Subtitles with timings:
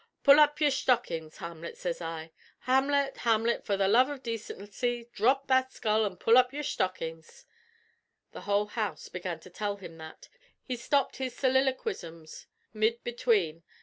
[0.23, 2.31] Pull up your shtockin's, Hamlut,' sez I.
[2.65, 7.45] 'Hamlut, Hamlut, for the love av decincy, dhrop that skull, an' pull up your shtockin's.'
[8.31, 10.27] The whole house began to tell him that.
[10.63, 13.61] He stopped his soliloquishms mid between.